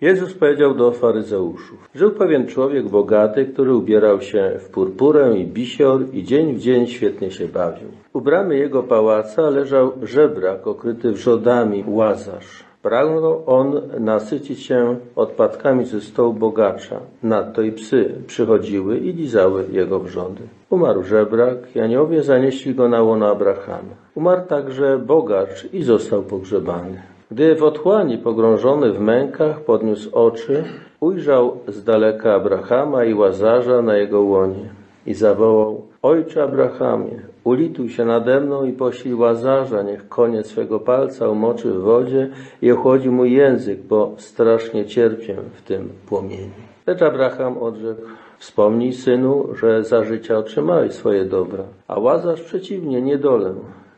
Jezus 0.00 0.34
powiedział 0.34 0.74
do 0.74 0.92
faryzeuszów: 0.92 1.88
Żył 1.94 2.10
pewien 2.10 2.46
człowiek 2.46 2.88
bogaty, 2.88 3.46
który 3.46 3.74
ubierał 3.74 4.20
się 4.20 4.52
w 4.58 4.68
purpurę 4.68 5.38
i 5.38 5.46
bisior 5.46 6.00
i 6.12 6.24
dzień 6.24 6.54
w 6.54 6.60
dzień 6.60 6.86
świetnie 6.86 7.30
się 7.30 7.48
bawił. 7.48 7.88
U 8.12 8.20
bramy 8.20 8.56
jego 8.56 8.82
pałaca 8.82 9.50
leżał 9.50 9.92
żebrak 10.02 10.66
okryty 10.66 11.12
wrzodami, 11.12 11.84
łazarz. 11.86 12.64
Pragnął 12.82 13.42
on 13.46 13.80
nasycić 14.00 14.62
się 14.62 14.96
odpadkami 15.16 15.84
ze 15.84 16.00
stołu 16.00 16.32
bogacza. 16.32 17.00
Nadto 17.22 17.62
i 17.62 17.72
psy 17.72 18.14
przychodziły 18.26 18.98
i 18.98 19.12
lizały 19.12 19.64
jego 19.72 20.00
wrzody. 20.00 20.42
Umarł 20.70 21.02
żebrak 21.02 21.76
i 21.76 21.80
aniołowie 21.80 22.22
zanieśli 22.22 22.74
go 22.74 22.88
na 22.88 23.02
łono 23.02 23.30
Abrahama. 23.30 23.94
Umarł 24.14 24.42
także 24.48 24.98
bogacz 24.98 25.68
i 25.72 25.82
został 25.82 26.22
pogrzebany. 26.22 27.15
Gdy 27.30 27.54
w 27.54 27.62
otchłani 27.62 28.18
pogrążony 28.18 28.92
w 28.92 29.00
mękach 29.00 29.60
podniósł 29.60 30.10
oczy, 30.12 30.64
ujrzał 31.00 31.58
z 31.68 31.84
daleka 31.84 32.34
Abrahama 32.34 33.04
i 33.04 33.14
Łazarza 33.14 33.82
na 33.82 33.96
jego 33.96 34.22
łonie 34.22 34.68
i 35.06 35.14
zawołał 35.14 35.82
Ojcze 36.02 36.42
Abrahamie, 36.42 37.20
ulituj 37.44 37.88
się 37.88 38.04
nade 38.04 38.40
mną 38.40 38.64
i 38.64 38.72
poślij 38.72 39.14
Łazarza, 39.14 39.82
niech 39.82 40.08
koniec 40.08 40.46
swego 40.46 40.80
palca 40.80 41.28
umoczy 41.28 41.70
w 41.70 41.80
wodzie 41.80 42.30
i 42.62 42.72
ochłodzi 42.72 43.10
mój 43.10 43.32
język, 43.32 43.80
bo 43.80 44.12
strasznie 44.16 44.84
cierpię 44.84 45.36
w 45.54 45.62
tym 45.62 45.88
płomieniu. 46.08 46.50
Lecz 46.86 47.02
Abraham 47.02 47.58
odrzekł, 47.58 48.02
wspomnij 48.38 48.92
synu, 48.92 49.48
że 49.54 49.84
za 49.84 50.04
życia 50.04 50.38
otrzymałeś 50.38 50.92
swoje 50.92 51.24
dobra, 51.24 51.64
a 51.88 51.98
Łazarz 51.98 52.42
przeciwnie 52.42 53.02
niedolę. 53.02 53.54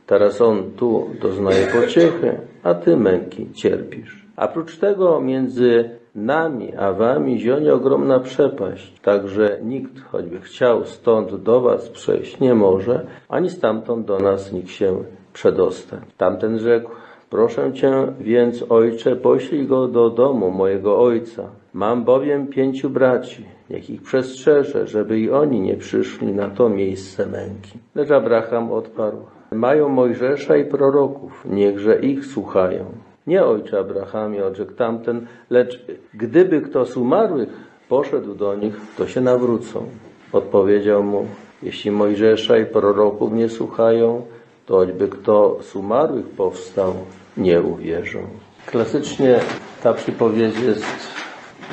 Teraz 0.07 0.41
on 0.41 0.71
tu 0.77 1.07
doznaje 1.21 1.67
pociechy, 1.67 2.39
a 2.63 2.75
ty 2.75 2.97
męki 2.97 3.53
cierpisz. 3.53 4.27
A 4.37 4.49
prócz 4.49 4.79
tego 4.79 5.21
między 5.21 5.91
nami 6.15 6.77
a 6.77 6.93
wami 6.93 7.39
zionie 7.39 7.75
ogromna 7.75 8.21
przepaść, 8.21 9.01
także 9.01 9.59
nikt, 9.63 10.01
choćby 10.01 10.41
chciał 10.41 10.85
stąd 10.85 11.35
do 11.35 11.61
was 11.61 11.89
przejść, 11.89 12.41
nie 12.41 12.55
może, 12.55 13.07
ani 13.29 13.51
stamtąd 13.51 14.07
do 14.07 14.19
nas 14.19 14.53
nikt 14.53 14.71
się 14.71 15.05
przedostać. 15.33 16.01
Tamten 16.17 16.59
rzekł, 16.59 16.91
proszę 17.31 17.73
cię 17.73 17.93
więc, 18.21 18.65
ojcze, 18.69 19.17
poślij 19.17 19.67
go 19.67 19.89
do 19.89 20.11
domu 20.11 20.51
mojego 20.51 21.01
ojca. 21.01 21.51
Mam 21.73 22.05
bowiem 22.05 22.47
pięciu 22.47 22.91
braci, 22.91 23.45
niech 23.71 23.91
ich 23.91 24.03
przestrzeże, 24.03 24.87
żeby 24.87 25.21
i 25.21 25.31
oni 25.31 25.61
nie 25.61 25.77
przyszli 25.77 26.33
na 26.33 26.51
to 26.51 26.69
miejsce 26.69 27.27
męki. 27.27 27.79
Lecz 27.95 28.11
Abraham 28.11 28.73
odparł, 28.73 29.19
mają 29.53 29.89
Mojżesza 29.89 30.57
i 30.57 30.65
proroków, 30.65 31.45
niechże 31.45 32.01
ich 32.01 32.27
słuchają. 32.27 32.85
Nie 33.27 33.45
ojcze 33.45 33.79
Abrahamie, 33.79 34.45
odrzekł 34.45 34.73
tamten, 34.73 35.27
lecz 35.51 35.85
gdyby 36.15 36.61
kto 36.61 36.87
z 36.87 36.97
umarłych 36.97 37.49
poszedł 37.89 38.35
do 38.35 38.55
nich, 38.55 38.75
to 38.97 39.07
się 39.07 39.21
nawrócą. 39.21 39.87
Odpowiedział 40.33 41.03
mu, 41.03 41.27
jeśli 41.63 41.91
Mojżesza 41.91 42.59
i 42.59 42.67
proroków 42.67 43.33
nie 43.33 43.49
słuchają, 43.49 44.23
to 44.67 44.75
choćby 44.75 45.09
kto 45.09 45.59
z 45.63 45.77
umarłych 45.77 46.27
powstał, 46.27 46.95
nie 47.37 47.63
uwierzą. 47.63 48.19
Klasycznie 48.67 49.41
ta 49.83 49.95
przypowiedź 49.95 50.61
jest 50.61 50.85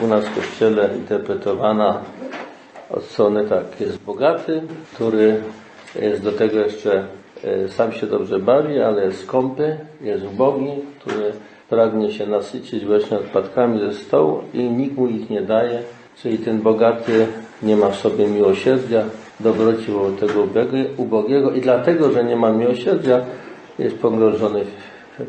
u 0.03 0.07
nas 0.07 0.25
w 0.25 0.35
Kościele 0.35 0.89
interpretowana 0.97 2.01
od 2.89 3.03
strony 3.03 3.49
tak, 3.49 3.81
jest 3.81 3.99
bogaty, 3.99 4.61
który 4.93 5.41
jest 6.01 6.23
do 6.23 6.31
tego 6.31 6.59
jeszcze 6.59 7.07
sam 7.69 7.91
się 7.91 8.07
dobrze 8.07 8.39
bawi, 8.39 8.79
ale 8.79 9.05
jest 9.05 9.23
skąpy, 9.23 9.77
jest 10.01 10.25
ubogi, 10.25 10.71
który 10.99 11.31
pragnie 11.69 12.11
się 12.11 12.27
nasycić 12.27 12.85
właśnie 12.85 13.17
odpadkami 13.17 13.79
ze 13.79 13.93
stołu 13.93 14.41
i 14.53 14.63
nikt 14.63 14.97
mu 14.97 15.07
ich 15.07 15.29
nie 15.29 15.41
daje, 15.41 15.79
czyli 16.21 16.37
ten 16.37 16.61
bogaty 16.61 17.27
nie 17.63 17.75
ma 17.75 17.89
w 17.89 17.95
sobie 17.95 18.27
miłosierdzia, 18.27 19.03
dobroci 19.39 19.91
wobec 19.91 20.19
tego 20.19 20.47
ubogiego 20.97 21.51
i 21.51 21.61
dlatego, 21.61 22.11
że 22.11 22.23
nie 22.23 22.35
ma 22.35 22.51
miłosierdzia, 22.51 23.21
jest 23.79 23.99
pogrążony 23.99 24.61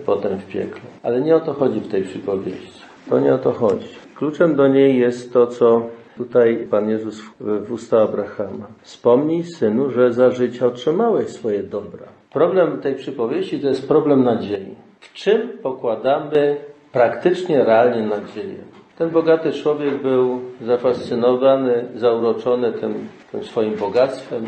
potem 0.06 0.38
w 0.38 0.46
piekle. 0.46 0.80
Ale 1.02 1.20
nie 1.20 1.36
o 1.36 1.40
to 1.40 1.52
chodzi 1.52 1.80
w 1.80 1.88
tej 1.88 2.02
przypowieści. 2.02 2.80
To 3.08 3.20
nie 3.20 3.34
o 3.34 3.38
to 3.38 3.52
chodzi. 3.52 3.88
Kluczem 4.14 4.56
do 4.56 4.68
niej 4.68 4.98
jest 4.98 5.32
to, 5.32 5.46
co 5.46 5.82
tutaj 6.16 6.66
Pan 6.70 6.88
Jezus 6.88 7.22
w 7.40 7.72
usta 7.72 8.02
Abrahama. 8.02 8.66
Wspomnij, 8.82 9.44
synu, 9.44 9.90
że 9.90 10.12
za 10.12 10.30
życia 10.30 10.66
otrzymałeś 10.66 11.28
swoje 11.28 11.62
dobra. 11.62 12.06
Problem 12.32 12.80
tej 12.80 12.94
przypowieści 12.94 13.60
to 13.60 13.68
jest 13.68 13.88
problem 13.88 14.24
nadziei. 14.24 14.74
W 15.00 15.12
czym 15.12 15.48
pokładamy 15.62 16.56
praktycznie, 16.92 17.64
realnie 17.64 18.02
nadzieję? 18.02 18.58
Ten 18.98 19.10
bogaty 19.10 19.52
człowiek 19.52 20.02
był 20.02 20.40
zafascynowany, 20.62 21.84
zauroczony 21.94 22.72
tym, 22.72 22.94
tym 23.32 23.44
swoim 23.44 23.76
bogactwem, 23.76 24.44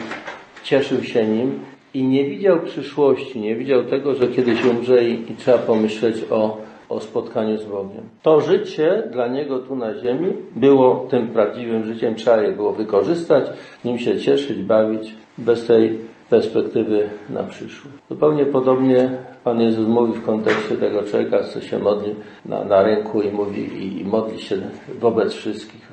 cieszył 0.63 1.03
się 1.03 1.27
nim 1.27 1.61
i 1.95 2.05
nie 2.05 2.25
widział 2.25 2.61
przyszłości, 2.61 3.41
nie 3.41 3.57
widział 3.57 3.85
tego, 3.85 4.15
że 4.15 4.29
kiedyś 4.29 4.65
umrze 4.65 5.05
i, 5.05 5.33
i 5.33 5.37
trzeba 5.37 5.59
pomyśleć 5.59 6.25
o 6.31 6.68
o 6.89 7.01
spotkaniu 7.01 7.59
z 7.59 7.65
Bogiem. 7.65 8.03
To 8.23 8.41
życie 8.41 9.03
dla 9.13 9.29
niego 9.29 9.59
tu 9.59 9.77
na 9.77 9.95
ziemi 9.95 10.33
było 10.57 11.07
tym 11.11 11.29
prawdziwym 11.29 11.85
życiem, 11.85 12.15
trzeba 12.15 12.43
je 12.43 12.53
było 12.53 12.73
wykorzystać, 12.73 13.45
nim 13.85 13.99
się 13.99 14.19
cieszyć, 14.19 14.63
bawić, 14.63 15.15
bez 15.39 15.67
tej 15.67 15.99
perspektywy 16.31 17.09
na 17.31 17.43
przyszłość. 17.43 17.97
Zupełnie 18.09 18.47
podobnie 18.47 19.11
Pan 19.45 19.61
Jezus 19.61 19.89
mówi 19.89 20.13
w 20.13 20.25
kontekście 20.25 20.77
tego 20.77 21.03
człowieka, 21.03 21.43
co 21.43 21.61
się 21.61 21.79
modli 21.79 22.15
na, 22.47 22.65
na 22.65 22.83
rynku 22.83 23.23
i 23.23 23.33
mówi 23.33 23.61
i, 23.61 24.01
i 24.01 24.05
modli 24.05 24.39
się 24.39 24.57
wobec 25.01 25.33
wszystkich. 25.33 25.89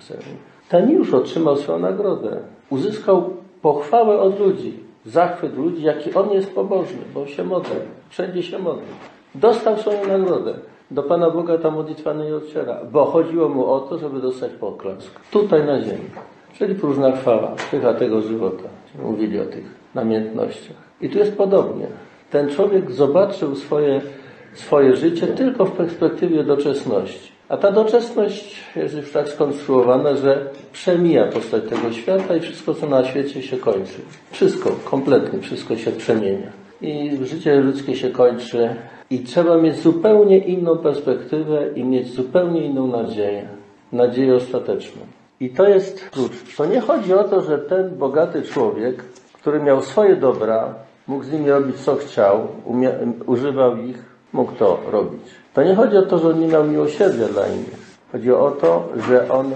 Ten 0.70 0.92
już 0.92 1.14
otrzymał 1.14 1.58
swoją 1.58 1.80
nagrodę. 1.80 2.38
Uzyskał 2.70 3.30
pochwałę 3.62 4.20
od 4.20 4.40
ludzi, 4.40 4.74
zachwyt 5.06 5.58
ludzi, 5.58 5.84
jaki 5.84 6.14
on 6.14 6.32
jest 6.32 6.56
pobożny, 6.56 7.00
bo 7.14 7.28
się 7.28 7.44
modli, 7.44 7.76
wszędzie 8.10 8.44
się 8.44 8.60
modli. 8.60 8.88
Dostał 9.36 9.78
swoją 9.78 10.08
nagrodę. 10.08 10.54
Do 10.92 11.04
Pana 11.04 11.30
Boga 11.30 11.58
ta 11.58 11.72
modlitwa 11.72 12.14
nie 12.14 12.36
odciera, 12.36 12.80
bo 12.92 13.06
chodziło 13.06 13.50
mu 13.50 13.66
o 13.66 13.80
to, 13.80 13.98
żeby 13.98 14.22
dostać 14.22 14.52
poklask. 14.52 15.20
Tutaj 15.32 15.66
na 15.66 15.82
ziemi. 15.82 16.10
Czyli 16.58 16.76
próżna 16.76 17.12
chwała, 17.12 17.56
pycha 17.72 17.94
tego 17.94 18.22
żywota. 18.22 18.64
Mówili 19.04 19.40
o 19.40 19.46
tych 19.46 19.66
namiętnościach. 19.96 20.78
I 21.02 21.10
tu 21.10 21.18
jest 21.18 21.38
podobnie. 21.38 21.88
Ten 22.32 22.50
człowiek 22.50 22.92
zobaczył 22.92 23.56
swoje, 23.56 24.02
swoje 24.54 24.96
życie 24.96 25.28
tylko 25.28 25.66
w 25.66 25.72
perspektywie 25.72 26.44
doczesności. 26.44 27.32
A 27.50 27.58
ta 27.58 27.72
doczesność 27.72 28.64
jest 28.76 28.96
już 28.96 29.12
tak 29.12 29.30
skonstruowana, 29.30 30.16
że 30.16 30.50
przemija 30.74 31.26
postać 31.26 31.64
tego 31.64 31.92
świata 31.92 32.36
i 32.36 32.40
wszystko, 32.40 32.74
co 32.74 32.88
na 32.88 33.04
świecie 33.04 33.42
się 33.42 33.58
kończy. 33.58 34.02
Wszystko, 34.32 34.72
kompletnie 34.86 35.40
wszystko 35.40 35.76
się 35.76 35.92
przemienia. 35.92 36.65
I 36.82 37.18
życie 37.22 37.56
ludzkie 37.56 37.96
się 37.96 38.10
kończy 38.10 38.76
i 39.10 39.20
trzeba 39.20 39.58
mieć 39.58 39.80
zupełnie 39.80 40.38
inną 40.38 40.78
perspektywę 40.78 41.70
i 41.76 41.84
mieć 41.84 42.14
zupełnie 42.14 42.66
inną 42.66 42.88
nadzieję. 42.88 43.48
Nadzieję 43.92 44.36
ostateczną. 44.36 45.02
I 45.40 45.50
to 45.50 45.68
jest 45.68 46.10
klucz. 46.10 46.56
To 46.58 46.66
nie 46.66 46.82
chodzi 46.82 47.14
o 47.14 47.24
to, 47.24 47.42
że 47.42 47.58
ten 47.58 47.98
bogaty 47.98 48.42
człowiek, 48.42 49.04
który 49.34 49.60
miał 49.60 49.82
swoje 49.82 50.16
dobra, 50.16 50.74
mógł 51.08 51.24
z 51.24 51.32
nimi 51.32 51.50
robić 51.50 51.76
co 51.76 51.96
chciał, 51.96 52.48
używał 53.26 53.78
ich, 53.78 54.06
mógł 54.34 54.52
to 54.52 54.80
robić. 54.92 55.22
To 55.54 55.64
nie 55.64 55.76
chodzi 55.76 55.98
o 55.98 56.02
to, 56.02 56.18
że 56.18 56.30
on 56.30 56.40
nie 56.40 56.48
miał 56.48 56.64
miłosierdzia 56.64 57.28
dla 57.28 57.48
innych. 57.48 57.98
Chodzi 58.12 58.32
o 58.32 58.52
to, 58.52 58.90
że 59.08 59.30
on, 59.30 59.52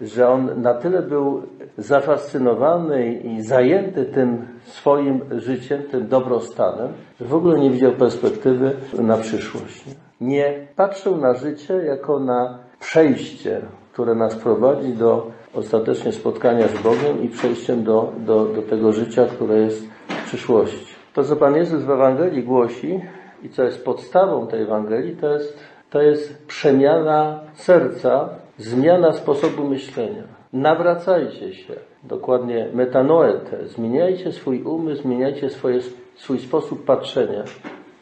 że 0.00 0.28
on 0.28 0.62
na 0.62 0.74
tyle 0.74 1.02
był 1.02 1.42
zafascynowany 1.78 3.12
i 3.12 3.42
zajęty 3.42 4.04
tym 4.04 4.46
swoim 4.64 5.20
życiem, 5.30 5.82
tym 5.90 6.08
dobrostanem, 6.08 6.88
że 7.20 7.26
w 7.26 7.34
ogóle 7.34 7.58
nie 7.58 7.70
widział 7.70 7.92
perspektywy 7.92 8.72
na 8.98 9.16
przyszłość. 9.16 9.84
Nie 10.20 10.66
patrzył 10.76 11.16
na 11.16 11.34
życie 11.34 11.74
jako 11.74 12.20
na 12.20 12.58
przejście, 12.80 13.60
które 13.92 14.14
nas 14.14 14.34
prowadzi 14.36 14.92
do 14.92 15.30
ostatecznie 15.54 16.12
spotkania 16.12 16.68
z 16.68 16.82
Bogiem 16.82 17.22
i 17.22 17.28
przejściem 17.28 17.84
do, 17.84 18.12
do, 18.18 18.44
do 18.44 18.62
tego 18.62 18.92
życia, 18.92 19.26
które 19.26 19.58
jest 19.58 19.86
w 20.08 20.24
przyszłości. 20.24 20.94
To, 21.14 21.24
co 21.24 21.36
Pan 21.36 21.56
Jezus 21.56 21.82
w 21.82 21.90
Ewangelii 21.90 22.42
głosi 22.42 23.00
i 23.42 23.48
co 23.48 23.62
jest 23.62 23.84
podstawą 23.84 24.46
tej 24.46 24.62
Ewangelii, 24.62 25.16
to 25.16 25.28
jest, 25.34 25.58
to 25.90 26.02
jest 26.02 26.46
przemiana 26.46 27.40
serca, 27.54 28.28
zmiana 28.58 29.12
sposobu 29.12 29.64
myślenia. 29.64 30.41
Nawracajcie 30.52 31.54
się, 31.54 31.74
dokładnie 32.04 32.68
metanoete, 32.74 33.66
zmieniajcie 33.68 34.32
swój 34.32 34.62
umysł, 34.62 35.02
zmieniajcie 35.02 35.50
swoje, 35.50 35.80
swój 36.16 36.38
sposób 36.38 36.84
patrzenia. 36.84 37.44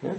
Nie? 0.02 0.10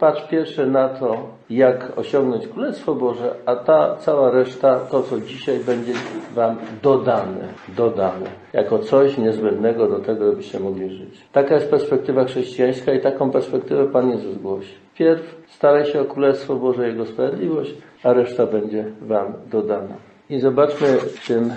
patrz 0.00 0.28
pierwsze 0.28 0.66
na 0.66 0.88
to, 0.88 1.28
jak 1.50 1.98
osiągnąć 1.98 2.48
Królestwo 2.48 2.94
Boże, 2.94 3.34
a 3.46 3.56
ta 3.56 3.96
cała 3.96 4.30
reszta, 4.30 4.80
to 4.80 5.02
co 5.02 5.20
dzisiaj 5.20 5.58
będzie 5.58 5.92
Wam 6.34 6.56
dodane, 6.82 7.48
dodane, 7.76 8.26
jako 8.52 8.78
coś 8.78 9.18
niezbędnego 9.18 9.88
do 9.88 9.98
tego, 9.98 10.30
żebyście 10.30 10.60
mogli 10.60 10.90
żyć. 10.90 11.20
Taka 11.32 11.54
jest 11.54 11.70
perspektywa 11.70 12.24
chrześcijańska 12.24 12.92
i 12.92 13.00
taką 13.00 13.30
perspektywę 13.30 13.86
Pan 13.86 14.10
Jezus 14.10 14.38
głosi. 14.38 14.74
Pierw 14.94 15.36
staraj 15.48 15.86
się 15.86 16.00
o 16.00 16.04
Królestwo 16.04 16.56
Boże 16.56 16.88
Jego 16.88 17.06
sprawiedliwość, 17.06 17.74
a 18.02 18.12
reszta 18.12 18.46
będzie 18.46 18.84
Wam 19.00 19.32
dodana. 19.50 20.09
I 20.30 20.40
zobaczmy 20.40 20.86
w 20.86 21.26
tym 21.26 21.52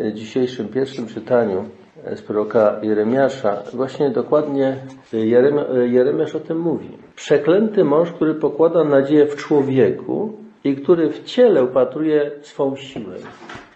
e, 0.00 0.12
dzisiejszym 0.12 0.68
pierwszym 0.68 1.06
czytaniu 1.06 1.64
z 2.14 2.22
proroka 2.22 2.80
Jeremiasza, 2.82 3.62
właśnie 3.74 4.10
dokładnie 4.10 4.76
Jeremia, 5.12 5.64
Jeremiasz 5.84 6.34
o 6.34 6.40
tym 6.40 6.58
mówi. 6.58 6.88
Przeklęty 7.16 7.84
mąż, 7.84 8.12
który 8.12 8.34
pokłada 8.34 8.84
nadzieję 8.84 9.26
w 9.26 9.36
człowieku 9.36 10.32
i 10.64 10.76
który 10.76 11.10
w 11.10 11.24
ciele 11.24 11.64
upatruje 11.64 12.30
swą 12.40 12.76
siłę. 12.76 13.14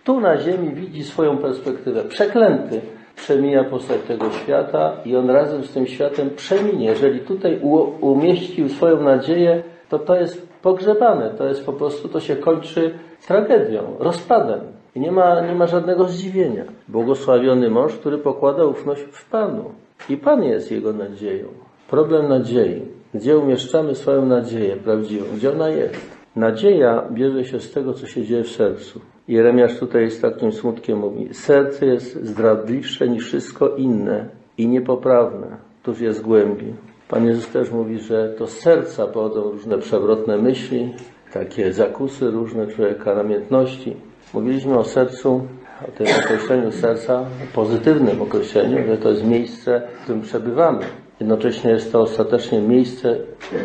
Tu 0.04 0.20
na 0.20 0.36
ziemi 0.36 0.74
widzi 0.74 1.04
swoją 1.04 1.38
perspektywę. 1.38 2.04
Przeklęty 2.04 2.80
przemija 3.16 3.64
postać 3.64 4.00
tego 4.08 4.30
świata 4.30 4.96
i 5.04 5.16
on 5.16 5.30
razem 5.30 5.64
z 5.64 5.72
tym 5.72 5.86
światem 5.86 6.30
przeminie. 6.30 6.86
Jeżeli 6.86 7.20
tutaj 7.20 7.60
umieścił 8.00 8.68
swoją 8.68 9.02
nadzieję, 9.02 9.62
to 9.88 9.98
to 9.98 10.16
jest 10.16 10.43
pogrzebane. 10.64 11.30
To 11.30 11.48
jest 11.48 11.66
po 11.66 11.72
prostu, 11.72 12.08
to 12.08 12.20
się 12.20 12.36
kończy 12.36 12.94
tragedią, 13.26 13.80
rozpadem. 13.98 14.60
I 14.94 15.00
nie 15.00 15.12
ma, 15.12 15.40
nie 15.40 15.54
ma 15.54 15.66
żadnego 15.66 16.04
zdziwienia. 16.04 16.64
Błogosławiony 16.88 17.70
mąż, 17.70 17.92
który 17.92 18.18
pokłada 18.18 18.64
ufność 18.64 19.02
w 19.02 19.30
Panu. 19.30 19.64
I 20.08 20.16
Pan 20.16 20.42
jest 20.42 20.70
jego 20.70 20.92
nadzieją. 20.92 21.46
Problem 21.90 22.28
nadziei. 22.28 22.82
Gdzie 23.14 23.38
umieszczamy 23.38 23.94
swoją 23.94 24.26
nadzieję 24.26 24.76
prawdziwą? 24.76 25.24
Gdzie 25.36 25.52
ona 25.52 25.68
jest? 25.68 26.00
Nadzieja 26.36 27.02
bierze 27.10 27.44
się 27.44 27.60
z 27.60 27.72
tego, 27.72 27.94
co 27.94 28.06
się 28.06 28.22
dzieje 28.22 28.44
w 28.44 28.50
sercu. 28.50 29.00
Jeremiasz 29.28 29.78
tutaj 29.78 30.10
z 30.10 30.20
takim 30.20 30.52
smutkiem 30.52 30.98
mówi, 30.98 31.34
serce 31.34 31.86
jest 31.86 32.24
zdradliwsze 32.24 33.08
niż 33.08 33.26
wszystko 33.26 33.68
inne 33.68 34.28
i 34.58 34.68
niepoprawne, 34.68 35.46
tuż 35.82 36.00
jest 36.00 36.22
głębi. 36.22 36.72
Pan 37.08 37.26
Jezus 37.26 37.48
też 37.48 37.70
mówi, 37.70 37.98
że 37.98 38.34
to 38.38 38.46
z 38.46 38.58
serca 38.58 39.06
pochodzą 39.06 39.42
różne 39.42 39.78
przewrotne 39.78 40.38
myśli, 40.38 40.94
takie 41.32 41.72
zakusy 41.72 42.30
różne 42.30 42.66
człowieka, 42.66 43.14
namiętności. 43.14 43.96
Mówiliśmy 44.34 44.78
o 44.78 44.84
sercu, 44.84 45.46
o 45.88 45.90
tym 45.90 46.06
określeniu 46.24 46.72
serca, 46.72 47.24
pozytywnym 47.54 48.22
określeniu, 48.22 48.86
że 48.86 48.96
to 48.96 49.10
jest 49.10 49.24
miejsce, 49.24 49.82
w 49.94 50.02
którym 50.02 50.22
przebywamy. 50.22 50.86
Jednocześnie 51.20 51.70
jest 51.70 51.92
to 51.92 52.00
ostatecznie 52.00 52.60
miejsce 52.60 53.16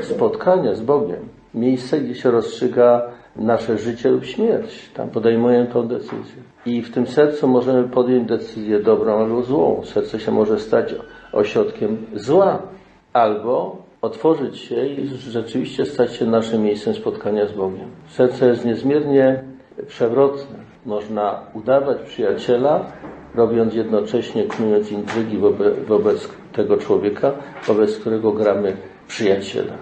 spotkania 0.01 0.75
z 0.75 0.81
Bogiem. 0.81 1.19
Miejsce, 1.53 1.99
gdzie 1.99 2.15
się 2.15 2.31
rozstrzyga 2.31 3.01
nasze 3.35 3.77
życie 3.77 4.09
lub 4.09 4.25
śmierć. 4.25 4.89
Tam 4.93 5.09
podejmujemy 5.09 5.67
tą 5.67 5.87
decyzję. 5.87 6.43
I 6.65 6.81
w 6.81 6.93
tym 6.93 7.07
sercu 7.07 7.47
możemy 7.47 7.83
podjąć 7.83 8.27
decyzję 8.27 8.79
dobrą 8.79 9.19
albo 9.19 9.43
złą. 9.43 9.81
Serce 9.85 10.19
się 10.19 10.31
może 10.31 10.59
stać 10.59 10.95
ośrodkiem 11.33 11.97
zła. 12.15 12.61
Albo 13.13 13.77
otworzyć 14.01 14.57
się 14.57 14.85
i 14.85 15.07
rzeczywiście 15.07 15.85
stać 15.85 16.15
się 16.15 16.25
naszym 16.25 16.63
miejscem 16.63 16.93
spotkania 16.93 17.47
z 17.47 17.51
Bogiem. 17.51 17.89
Serce 18.07 18.47
jest 18.47 18.65
niezmiernie 18.65 19.43
przewrotne. 19.87 20.57
Można 20.85 21.39
udawać 21.53 21.97
przyjaciela, 22.01 22.91
robiąc 23.35 23.73
jednocześnie, 23.73 24.43
knując 24.43 24.91
intrygi 24.91 25.37
wobec, 25.37 25.79
wobec 25.87 26.29
tego 26.53 26.77
człowieka, 26.77 27.31
wobec 27.67 27.97
którego 27.97 28.31
gramy 28.31 28.77
przyjaciela. 29.07 29.73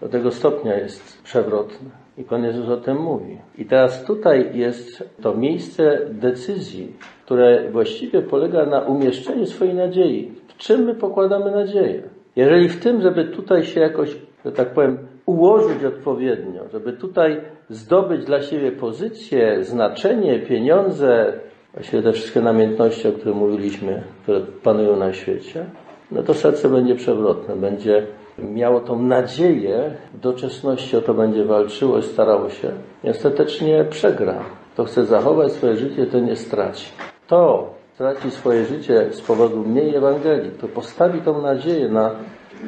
Do 0.00 0.08
tego 0.08 0.30
stopnia 0.30 0.76
jest 0.76 1.22
przewrotne. 1.22 1.90
I 2.18 2.24
Pan 2.24 2.44
Jezus 2.44 2.68
o 2.68 2.76
tym 2.76 2.96
mówi. 3.02 3.38
I 3.58 3.64
teraz 3.64 4.04
tutaj 4.04 4.58
jest 4.58 5.04
to 5.22 5.34
miejsce 5.34 6.00
decyzji, 6.10 6.96
które 7.24 7.70
właściwie 7.70 8.22
polega 8.22 8.66
na 8.66 8.80
umieszczeniu 8.80 9.46
swojej 9.46 9.74
nadziei. 9.74 10.32
W 10.48 10.56
czym 10.56 10.84
my 10.84 10.94
pokładamy 10.94 11.50
nadzieję? 11.50 12.02
Jeżeli 12.36 12.68
w 12.68 12.80
tym, 12.80 13.02
żeby 13.02 13.24
tutaj 13.24 13.64
się 13.64 13.80
jakoś, 13.80 14.16
że 14.44 14.52
tak 14.52 14.74
powiem, 14.74 14.98
ułożyć 15.26 15.84
odpowiednio, 15.84 16.60
żeby 16.72 16.92
tutaj 16.92 17.40
zdobyć 17.68 18.24
dla 18.24 18.42
siebie 18.42 18.72
pozycję, 18.72 19.64
znaczenie, 19.64 20.38
pieniądze, 20.38 21.32
właściwie 21.74 22.02
te 22.02 22.12
wszystkie 22.12 22.40
namiętności, 22.40 23.08
o 23.08 23.12
których 23.12 23.36
mówiliśmy, 23.36 24.02
które 24.22 24.40
panują 24.40 24.96
na 24.96 25.12
świecie, 25.12 25.66
no 26.10 26.22
to 26.22 26.34
serce 26.34 26.68
będzie 26.68 26.94
przewrotne, 26.94 27.56
będzie 27.56 28.06
miało 28.38 28.80
tą 28.80 29.02
nadzieję, 29.02 29.90
w 30.14 30.20
doczesności 30.20 30.96
o 30.96 31.00
to 31.00 31.14
będzie 31.14 31.44
walczyło 31.44 32.02
starało 32.02 32.50
się, 32.50 32.70
i 33.04 33.10
ostatecznie 33.10 33.84
przegra. 33.90 34.44
To 34.76 34.84
chce 34.84 35.04
zachować 35.04 35.52
swoje 35.52 35.76
życie, 35.76 36.06
to 36.06 36.20
nie 36.20 36.36
straci. 36.36 36.92
To 37.26 37.73
traci 37.98 38.30
swoje 38.30 38.64
życie 38.64 39.12
z 39.12 39.20
powodu 39.20 39.60
mniej 39.60 39.94
Ewangelii, 39.94 40.50
to 40.50 40.68
postawi 40.68 41.20
tą 41.20 41.42
nadzieję 41.42 41.88
na, 41.88 42.10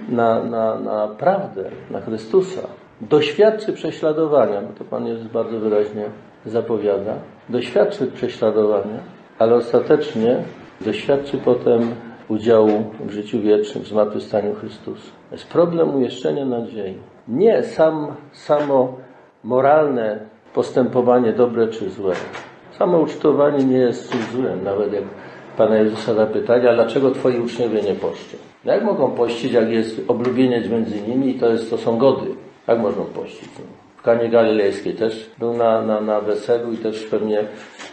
na, 0.09 0.43
na, 0.43 0.79
na 0.79 1.09
prawdę, 1.09 1.71
na 1.91 2.01
Chrystusa, 2.01 2.61
doświadczy 3.01 3.73
prześladowania, 3.73 4.61
bo 4.63 4.73
to 4.79 4.85
Pan 4.85 5.07
Jezus 5.07 5.27
bardzo 5.27 5.61
wyraźnie 5.61 6.05
zapowiada, 6.47 7.15
doświadczy 7.49 8.07
prześladowania, 8.07 8.99
ale 9.39 9.55
ostatecznie 9.55 10.37
doświadczy 10.81 11.39
potem 11.39 11.95
udziału 12.29 12.85
w 13.01 13.11
życiu 13.11 13.41
wiecznym, 13.41 13.85
w 13.85 13.89
zmartwychwstaniu 13.89 14.55
Chrystusa. 14.55 15.11
Jest 15.33 15.49
problem 15.49 15.95
umieszczenia 15.95 16.45
nadziei. 16.45 16.99
Nie 17.29 17.63
sam, 17.63 18.15
samo 18.33 18.97
moralne 19.45 20.21
postępowanie 20.55 21.33
dobre 21.33 21.69
czy 21.69 21.91
złe. 21.91 22.15
Samo 22.79 22.99
ucztowanie 22.99 23.65
nie 23.65 23.79
jest 23.79 24.11
czymś 24.11 24.25
nawet 24.65 24.93
jak 24.93 25.05
Pana 25.57 25.77
Jezusa 25.77 26.15
zapytali, 26.15 26.69
a 26.69 26.75
dlaczego 26.75 27.11
Twoi 27.11 27.41
uczniowie 27.41 27.83
nie 27.83 27.95
poszczą? 27.95 28.37
No 28.65 28.73
jak 28.73 28.85
mogą 28.85 29.11
pościć, 29.11 29.53
jak 29.53 29.71
jest 29.71 30.01
oblubieniec 30.09 30.69
między 30.69 31.01
nimi 31.09 31.29
i 31.31 31.35
to, 31.35 31.49
jest, 31.49 31.71
to 31.71 31.79
są 31.79 31.99
gody? 31.99 32.27
Jak 32.69 32.79
można 32.79 33.05
pościć? 33.05 33.49
No. 33.59 33.65
W 33.97 34.03
Kanie 34.03 34.29
Galilejskiej 34.29 34.95
też 34.95 35.31
był 35.39 35.53
na, 35.53 35.83
na, 35.83 36.01
na 36.01 36.21
weselu 36.21 36.73
i 36.73 36.77
też 36.77 37.03
pewnie 37.03 37.45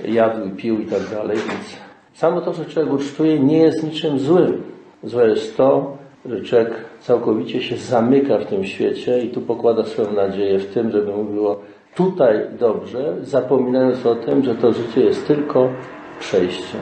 jadł 0.05 0.47
i 0.47 0.49
pił 0.49 0.79
i 0.79 0.85
tak 0.85 1.01
dalej, 1.11 1.37
więc 1.37 1.77
samo 2.13 2.41
to, 2.41 2.53
że 2.53 2.65
człowiek 2.65 2.93
ucztuje 2.93 3.39
nie 3.39 3.57
jest 3.57 3.83
niczym 3.83 4.19
złym. 4.19 4.63
Złe 5.03 5.29
jest 5.29 5.57
to, 5.57 5.97
że 6.25 6.41
człowiek 6.41 6.71
całkowicie 6.99 7.61
się 7.61 7.77
zamyka 7.77 8.37
w 8.37 8.45
tym 8.45 8.65
świecie 8.65 9.19
i 9.19 9.29
tu 9.29 9.41
pokłada 9.41 9.83
swoją 9.83 10.11
nadzieję 10.11 10.59
w 10.59 10.73
tym, 10.73 10.91
żeby 10.91 11.11
mu 11.11 11.23
było 11.23 11.59
tutaj 11.95 12.47
dobrze, 12.59 13.15
zapominając 13.21 14.05
o 14.05 14.15
tym, 14.15 14.43
że 14.43 14.55
to 14.55 14.73
życie 14.73 15.01
jest 15.01 15.27
tylko 15.27 15.69
przejściem. 16.19 16.81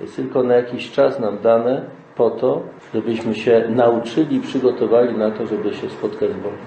Jest 0.00 0.16
tylko 0.16 0.42
na 0.42 0.54
jakiś 0.54 0.90
czas 0.90 1.20
nam 1.20 1.38
dane 1.42 1.84
po 2.16 2.30
to, 2.30 2.62
żebyśmy 2.94 3.34
się 3.34 3.64
nauczyli, 3.68 4.40
przygotowali 4.40 5.18
na 5.18 5.30
to, 5.30 5.46
żeby 5.46 5.74
się 5.74 5.90
spotkać 5.90 6.30
z 6.30 6.34
Bogiem. 6.34 6.58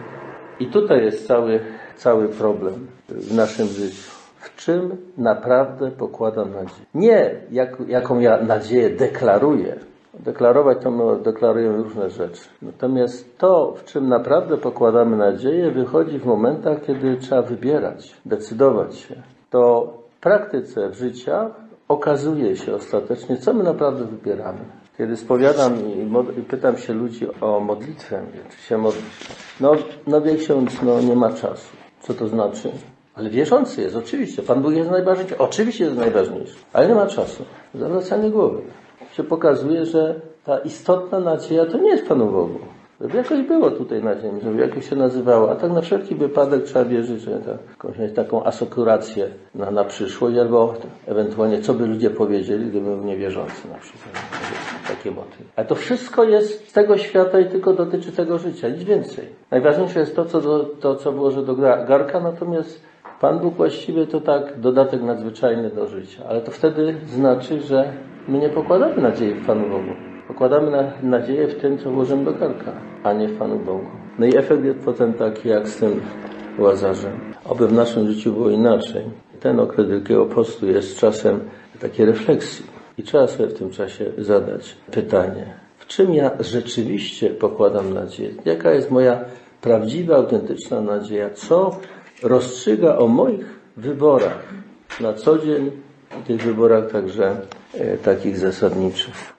I 0.60 0.66
tutaj 0.66 1.04
jest 1.04 1.28
cały, 1.28 1.60
cały 1.96 2.28
problem 2.28 2.88
w 3.10 3.36
naszym 3.36 3.68
życiu. 3.68 4.12
W 4.40 4.56
czym 4.56 4.98
naprawdę 5.18 5.92
pokładam 5.92 6.54
nadzieję? 6.54 6.86
Nie 6.94 7.32
jak, 7.52 7.78
jaką 7.88 8.20
ja 8.20 8.38
nadzieję 8.38 8.90
deklaruję, 8.90 9.76
Deklarować 10.20 10.78
to 10.84 10.92
my 10.92 11.24
deklarujemy 11.24 11.84
różne 11.84 12.10
rzeczy. 12.10 12.42
Natomiast 12.62 13.38
to, 13.38 13.74
w 13.78 13.84
czym 13.84 14.10
naprawdę 14.10 14.58
pokładamy 14.58 15.18
nadzieję, 15.18 15.72
wychodzi 15.72 16.20
w 16.20 16.26
momentach, 16.26 16.82
kiedy 16.82 17.18
trzeba 17.18 17.42
wybierać, 17.42 18.16
decydować 18.26 18.96
się. 18.96 19.16
To 19.50 19.94
w 20.18 20.20
praktyce 20.20 20.94
życia 20.94 21.50
okazuje 21.88 22.56
się 22.56 22.76
ostatecznie, 22.76 23.38
co 23.38 23.54
my 23.54 23.64
naprawdę 23.64 24.06
wybieramy. 24.06 24.60
Kiedy 24.98 25.18
spowiadam 25.18 25.74
i, 26.38 26.42
pytam 26.42 26.78
się 26.78 26.94
ludzi 26.94 27.28
o 27.42 27.60
modlitwę, 27.60 28.22
czy 28.50 28.58
się 28.58 28.78
modlić, 28.78 29.06
no, 29.60 29.72
no 30.08 30.22
wie 30.22 30.36
no 30.84 31.02
nie 31.02 31.16
ma 31.16 31.34
czasu. 31.34 31.76
Co 32.02 32.14
to 32.14 32.28
znaczy? 32.28 32.72
Ale 33.16 33.30
wierzący 33.30 33.82
jest, 33.82 33.96
oczywiście. 33.96 34.44
Pan 34.44 34.62
Bóg 34.62 34.74
jest 34.74 34.92
najważniejszy. 34.92 35.38
Oczywiście 35.38 35.84
jest 35.86 35.98
najważniejszy. 35.98 36.56
Ale 36.74 36.88
nie 36.88 36.96
ma 36.96 37.08
czasu. 37.08 37.46
Zawracanie 37.74 38.30
głowy 38.30 38.62
się 39.18 39.24
pokazuje, 39.24 39.86
że 39.86 40.16
ta 40.46 40.58
istotna 40.58 41.20
nadzieja 41.20 41.66
to 41.66 41.78
nie 41.78 41.90
jest 41.90 42.08
Panu 42.08 42.26
Bogu. 42.26 42.60
Żeby 43.02 43.18
jakoś 43.18 43.42
było 43.42 43.72
tutaj 43.72 44.04
na 44.04 44.22
ziemi, 44.22 44.42
żeby 44.44 44.62
jakoś 44.62 44.90
się 44.90 44.96
nazywało. 44.96 45.52
A 45.52 45.56
tak 45.56 45.72
na 45.72 45.82
wszelki 45.82 46.16
wypadek 46.16 46.64
trzeba 46.64 46.86
wierzyć, 46.86 47.22
że 47.22 47.32
jakąś 47.32 48.14
taką 48.16 48.44
asekurację 48.44 49.28
na, 49.56 49.72
na 49.72 49.84
przyszłość, 49.84 50.38
albo 50.38 50.74
ewentualnie 51.08 51.62
co 51.62 51.74
by 51.74 51.88
ludzie 51.88 52.10
powiedzieli, 52.10 52.66
gdyby 52.66 52.86
był 52.86 53.04
niewierzący 53.04 53.68
na 53.74 53.78
przykład. 53.78 54.14
Takie 54.88 55.12
motywy. 55.12 55.44
Ale 55.56 55.66
to 55.66 55.76
wszystko 55.76 56.24
jest 56.24 56.70
z 56.70 56.74
tego 56.74 56.98
świata 56.98 57.40
i 57.40 57.46
tylko 57.46 57.74
dotyczy 57.74 58.12
tego 58.12 58.38
życia, 58.38 58.70
nic 58.70 58.84
więcej. 58.84 59.26
Najważniejsze 59.52 60.00
jest 60.00 60.16
to, 60.16 60.26
co, 60.26 60.42
do, 60.42 60.60
to, 60.60 60.96
co 60.96 61.12
włożę 61.12 61.44
do 61.44 61.56
garka, 61.56 62.20
natomiast 62.20 62.82
Pan 63.26 63.40
Bóg 63.40 63.56
właściwie 63.56 64.08
to 64.08 64.22
tak 64.22 64.60
dodatek 64.60 65.02
nadzwyczajny 65.02 65.70
do 65.70 65.88
życia. 65.88 66.24
Ale 66.30 66.42
to 66.42 66.52
wtedy 66.52 66.96
znaczy, 67.08 67.62
że 67.62 67.94
My 68.28 68.40
nie 68.40 68.50
pokładamy 68.50 69.02
nadziei 69.02 69.34
w 69.34 69.46
Panu 69.46 69.70
Bogu. 69.70 69.92
Pokładamy 70.28 70.72
na, 70.72 70.92
nadzieję 71.04 71.48
w 71.48 71.56
tym, 71.56 71.78
co 71.78 71.92
włożymy 71.92 72.26
do 72.26 72.34
karka, 72.34 72.72
a 73.04 73.14
nie 73.14 73.28
w 73.28 73.38
Panu 73.38 73.60
Bogu. 73.60 73.86
No 74.20 74.26
i 74.26 74.38
efekt 74.38 74.64
jest 74.64 74.80
potem 74.80 75.14
taki 75.14 75.50
jak 75.50 75.68
z 75.68 75.78
tym 75.78 76.02
Łazarzem. 76.60 77.12
Oby 77.46 77.68
w 77.68 77.74
naszym 77.74 78.12
życiu 78.12 78.34
było 78.34 78.50
inaczej. 78.50 79.04
Ten 79.40 79.60
okres 79.60 79.90
Wielkiego 79.90 80.26
Postu 80.26 80.68
jest 80.68 80.98
czasem 80.98 81.40
takiej 81.82 82.06
refleksji. 82.06 82.66
I 82.98 83.04
trzeba 83.04 83.28
sobie 83.28 83.50
w 83.50 83.54
tym 83.54 83.70
czasie 83.70 84.06
zadać 84.18 84.76
pytanie, 84.92 85.46
w 85.78 85.86
czym 85.86 86.14
ja 86.14 86.32
rzeczywiście 86.40 87.30
pokładam 87.30 87.94
nadzieję? 87.94 88.32
Jaka 88.46 88.72
jest 88.72 88.92
moja 88.92 89.20
prawdziwa, 89.62 90.16
autentyczna 90.16 90.82
nadzieja? 90.82 91.30
Co 91.30 91.80
rozstrzyga 92.24 92.98
o 92.98 93.08
moich 93.08 93.46
wyborach 93.78 94.54
na 95.00 95.14
co 95.14 95.38
dzień, 95.38 95.72
tych 96.28 96.42
wyborach 96.42 96.92
także 96.92 97.42
e, 97.74 97.98
takich 97.98 98.38
zasadniczych? 98.38 99.35